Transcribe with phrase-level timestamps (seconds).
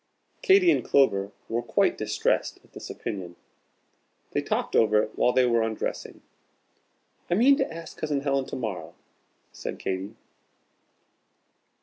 [0.41, 3.35] Katy and Clover were quite distressed at this opinion.
[4.31, 6.23] They talked about it while they were undressing.
[7.29, 8.95] "I mean to ask Cousin Helen to morrow,"
[9.51, 10.15] said Katy.